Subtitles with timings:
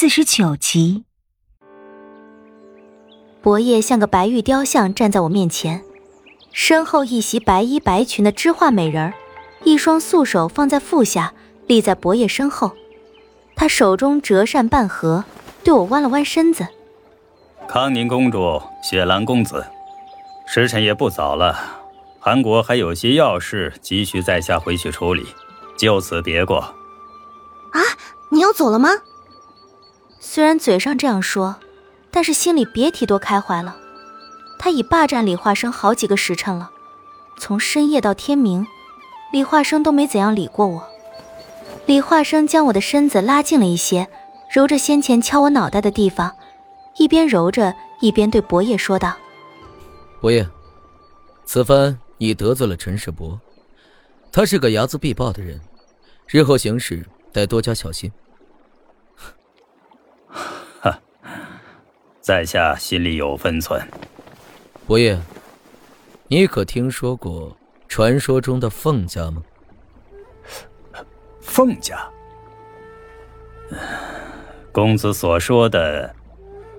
[0.00, 1.04] 四十九集，
[3.42, 5.84] 薄叶像个白玉雕像站在我面前，
[6.52, 9.14] 身后一袭白衣白裙的织画美人儿，
[9.62, 11.34] 一双素手放在腹下，
[11.66, 12.72] 立在薄叶身后。
[13.54, 15.26] 他手中折扇半合，
[15.62, 16.66] 对我弯了弯身子。
[17.68, 19.66] 康宁公主、雪兰公子，
[20.46, 21.54] 时辰也不早了，
[22.18, 25.26] 韩国还有些要事急需在下回去处理，
[25.76, 26.56] 就此别过。
[26.56, 27.80] 啊，
[28.30, 28.88] 你要走了吗？
[30.32, 31.56] 虽然嘴上这样说，
[32.12, 33.76] 但是心里别提多开怀了。
[34.60, 36.70] 他已霸占李化生好几个时辰了，
[37.36, 38.64] 从深夜到天明，
[39.32, 40.88] 李化生都没怎样理过我。
[41.84, 44.08] 李化生将我的身子拉近了一些，
[44.54, 46.32] 揉着先前敲我脑袋的地方，
[46.96, 49.16] 一边揉着一边对伯爷说道
[50.22, 50.48] ：“伯爷，
[51.44, 53.36] 此番你得罪了陈世伯，
[54.30, 55.60] 他是个睚眦必报的人，
[56.28, 58.08] 日后行事得多加小心。”
[62.20, 63.80] 在下心里有分寸。
[64.86, 65.18] 伯爷，
[66.28, 67.56] 你可听说过
[67.88, 69.42] 传说中的凤家吗？
[71.40, 72.08] 凤家，
[74.70, 76.14] 公子所说的，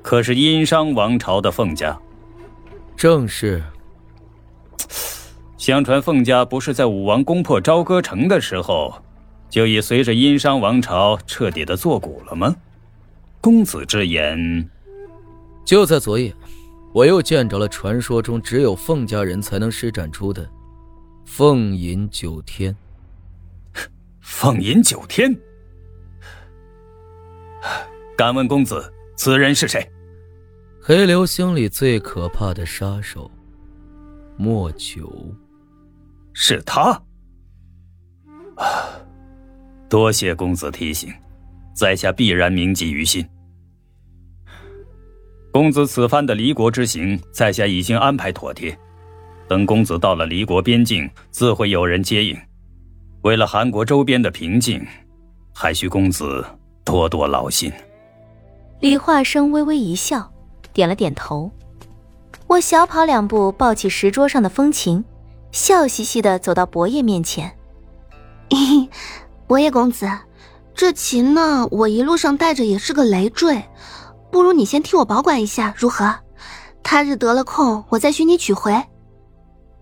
[0.02, 2.00] 可是殷商王朝的凤家？
[2.96, 3.64] 正是。
[5.58, 9.02] 相传凤家不是在武王攻破朝歌城的时候，
[9.50, 12.56] 就已随着殷商王朝彻底的作古了吗？
[13.42, 14.70] 公子之言。
[15.72, 16.36] 就在昨夜，
[16.94, 20.46] 我又见着了传说中只有凤家人才能施展出的
[21.24, 22.76] 凤吟九天。
[24.20, 25.34] 凤吟九天，
[28.18, 28.84] 敢问公子，
[29.16, 29.90] 此人是谁？
[30.82, 33.32] 黑流星里最可怕的杀手，
[34.36, 35.10] 莫九。
[36.34, 37.02] 是他。
[38.58, 38.92] 啊，
[39.88, 41.10] 多谢公子提醒，
[41.74, 43.26] 在下必然铭记于心。
[45.52, 48.78] 公子此番的离国之行，在下已经安排妥帖。
[49.50, 52.38] 等公子到了离国边境，自会有人接应。
[53.24, 54.82] 为了韩国周边的平静，
[55.54, 56.46] 还需公子
[56.86, 57.70] 多多劳心。
[58.80, 60.32] 李化生微微一笑，
[60.72, 61.52] 点了点头。
[62.48, 65.04] 我小跑两步，抱起石桌上的风琴，
[65.52, 67.52] 笑嘻嘻的走到伯爷面前。
[69.48, 70.10] 伯爷公子，
[70.74, 73.62] 这琴呢，我一路上带着也是个累赘。
[74.32, 76.16] 不如你先替我保管一下，如何？
[76.82, 78.74] 他日得了空，我再寻你取回。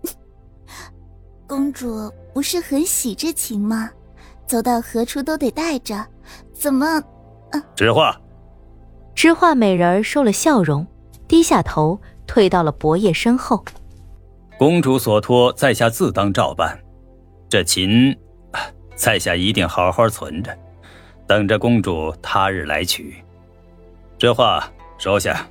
[1.46, 3.90] 公主不是很喜这琴吗？
[4.46, 6.04] 走到何处都得带着，
[6.52, 7.00] 怎么？
[7.76, 8.20] 知画，
[9.14, 10.86] 知画美人收了笑容，
[11.26, 13.64] 低下头，退到了伯爷身后。
[14.58, 16.78] 公主所托，在下自当照办。
[17.48, 18.16] 这琴，
[18.94, 20.56] 在下一定好好存着，
[21.26, 23.24] 等着公主他日来取。
[24.20, 25.48] 这话收下。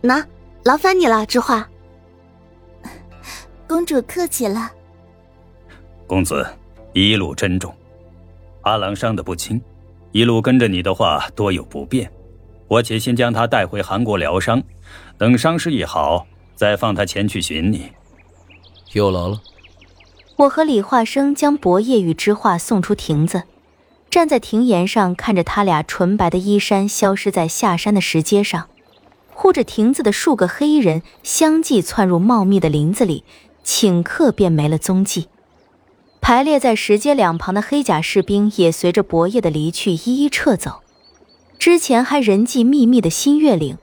[0.00, 0.20] 那
[0.64, 1.64] 劳烦你了，知画。
[3.68, 4.68] 公主客气了。
[6.04, 6.44] 公子
[6.92, 7.72] 一路珍重。
[8.62, 9.62] 阿郎伤得不轻，
[10.10, 12.10] 一路跟着你的话多有不便，
[12.66, 14.60] 我且先将他带回韩国疗伤，
[15.16, 17.92] 等伤势一好，再放他前去寻你。
[18.92, 19.40] 有劳了。
[20.34, 23.44] 我和李化生将薄夜与知画送出亭子。
[24.10, 28.68] 站在亭檐上，看着他俩纯白的衣衫消失在下山的石阶上，
[29.34, 33.22] 护着亭子的数个黑衣人相继窜入茂密的林子里，
[33.64, 35.28] 顷刻便没了踪迹。
[36.20, 40.80] 排列在石阶两旁的黑甲士兵也随着薄夜的离去一一撤走。
[41.58, 43.78] 之前还人迹密密的新月岭，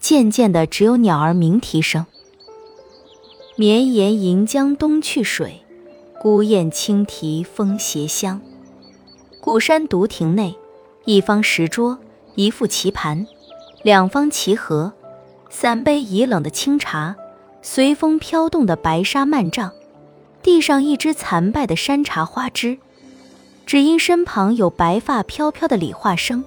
[0.00, 2.06] 渐渐的只有鸟儿鸣啼声。
[3.56, 5.62] 绵延银江东去水，
[6.20, 8.40] 孤雁轻啼风斜香。
[9.40, 10.56] 古山独亭内，
[11.04, 11.98] 一方石桌，
[12.34, 13.26] 一副棋盘，
[13.82, 14.92] 两方棋盒，
[15.48, 17.14] 三杯已冷的清茶，
[17.62, 19.72] 随风飘动的白纱幔帐，
[20.42, 22.78] 地上一只残败的山茶花枝，
[23.64, 26.44] 只因身旁有白发飘飘的李化生，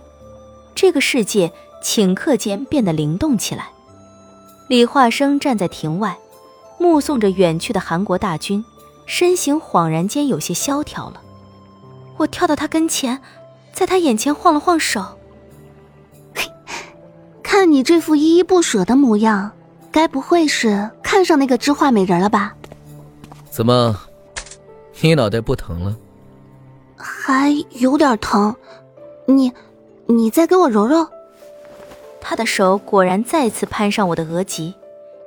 [0.76, 1.52] 这个世界
[1.82, 3.70] 顷刻间变得灵动起来。
[4.68, 6.20] 李化生站在亭外，
[6.78, 8.64] 目送着远去的韩国大军，
[9.06, 11.22] 身形恍然间有些萧条了。
[12.22, 13.20] 我跳到他跟前，
[13.74, 15.04] 在他眼前晃了晃手。
[17.42, 19.52] 看你这副依依不舍的模样，
[19.92, 22.56] 该不会是看上那个知画美人了吧？
[23.50, 23.96] 怎么，
[25.02, 25.98] 你脑袋不疼了？
[26.96, 28.56] 还有点疼。
[29.26, 29.52] 你，
[30.06, 31.08] 你再给我揉揉。
[32.20, 34.76] 他的手果然再次攀上我的额脊，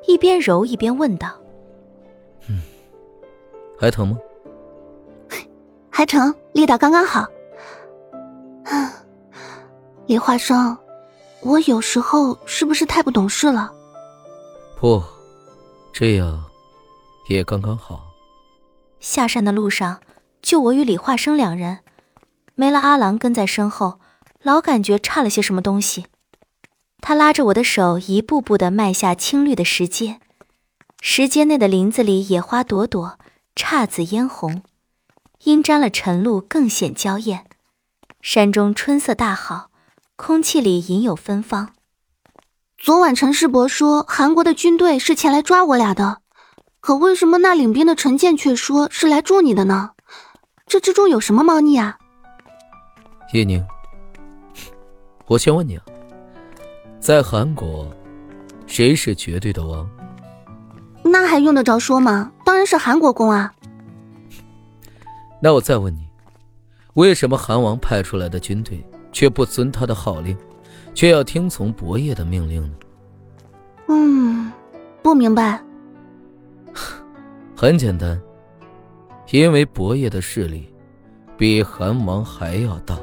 [0.07, 1.29] 一边揉一边问道
[2.49, 2.63] ：“嗯，
[3.79, 4.17] 还疼吗？”
[5.97, 7.25] 还成，力道刚刚好。
[10.07, 10.77] 李化生，
[11.41, 13.73] 我有时候是不是太不懂事了？
[14.81, 15.01] 不，
[15.93, 16.45] 这样
[17.29, 18.01] 也刚刚好。
[18.99, 20.01] 下山的路上，
[20.43, 21.79] 就我与李化生两人，
[22.57, 24.01] 没了阿郎跟在身后，
[24.43, 26.07] 老感觉差了些什么东西。
[27.01, 30.19] 他拉着我的手，一步步的迈下青绿的石阶，
[31.01, 33.17] 石阶内的林子里野花朵朵，
[33.55, 34.65] 姹紫嫣红，
[35.45, 37.45] 因沾了晨露，更显娇艳。
[38.23, 39.69] 山中春色大好，
[40.17, 41.75] 空气里隐有芬芳。
[42.79, 46.23] 昨晚陈世伯说韩国的军队是前来抓我俩的，
[46.81, 49.91] 可为什么那领兵的陈建却说是来助你的呢？
[50.67, 51.99] 这之中有什么猫腻啊？
[53.35, 53.63] 叶宁，
[55.27, 55.85] 我先问你啊，
[56.99, 57.87] 在韩国，
[58.67, 59.87] 谁是绝对的王？
[61.03, 62.33] 那还用得着说吗？
[62.47, 63.53] 当然是韩国公啊。
[65.45, 66.09] 那我再问你。
[66.95, 68.83] 为什么韩王派出来的军队
[69.13, 70.35] 却不遵他的号令，
[70.95, 72.75] 却要听从伯爷的命令呢？
[73.89, 74.51] 嗯，
[75.03, 75.63] 不明白。
[77.55, 78.19] 很简单，
[79.33, 80.73] 因为伯爷的势力
[81.37, 82.99] 比韩王还要大。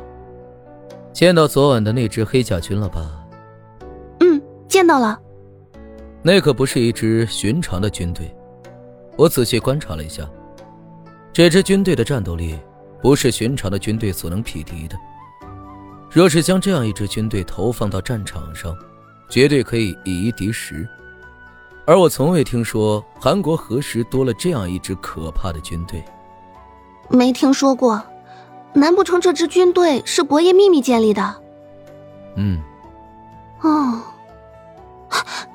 [1.13, 3.23] 见到昨晚的那支黑甲军了吧？
[4.21, 5.21] 嗯，见到了。
[6.23, 8.35] 那可不是一支寻常的军队，
[9.15, 10.27] 我仔细观察了一下，
[11.33, 12.60] 这支军队的战斗力。
[13.01, 14.95] 不是寻常的军队所能匹敌的。
[16.12, 18.78] 若是将这样一支军队投放到战场上，
[19.28, 20.88] 绝对可以以一敌十。
[21.83, 26.06] 而我从未听说韩国何时多了这样一支可怕的军队。
[27.10, 28.00] 没听说过，
[28.74, 31.42] 难不成这支军队是伯爷秘密建立的？
[32.36, 32.62] 嗯。
[33.62, 34.00] 哦，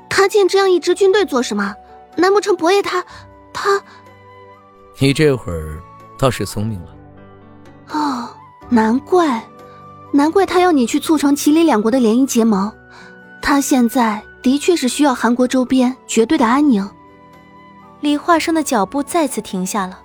[0.09, 1.77] 他建这样一支军队做什么？
[2.17, 3.07] 难不成伯爷他
[3.53, 3.81] 他？
[4.99, 5.81] 你这会儿
[6.19, 6.89] 倒是聪明了。
[7.91, 8.29] 哦，
[8.69, 9.43] 难怪，
[10.13, 12.73] 难怪他要你去促成齐李两国的联姻结盟。
[13.43, 16.89] 他现在的确是需要韩国周边绝对的安宁。
[18.01, 20.01] 李化生的脚步再次停下了，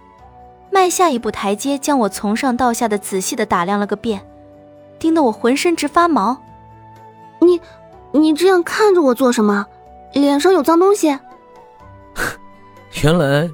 [0.71, 4.21] 迈下一步台阶，将我从上到下的仔细的打量了个遍，
[4.99, 6.37] 盯得我浑身直发毛。
[7.39, 7.59] 你，
[8.11, 9.65] 你这样看着我做什么？
[10.13, 11.17] 脸上有脏东西？
[13.03, 13.49] 原来，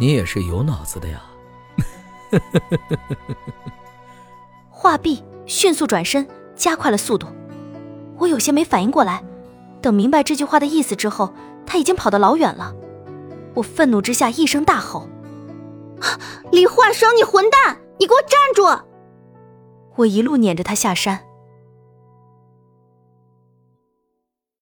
[0.00, 1.22] 你也是有脑子的呀。
[4.70, 6.26] 话毕，迅速转身，
[6.56, 7.26] 加快了速度。
[8.16, 9.22] 我有些没反应过来，
[9.82, 11.34] 等明白这句话的意思之后，
[11.66, 12.74] 他已经跑得老远了。
[13.52, 15.06] 我愤怒之下一声大吼
[16.50, 17.76] ：“李化生，你混蛋！
[17.98, 18.64] 你给我站住！”
[19.96, 21.26] 我一路撵着他下山。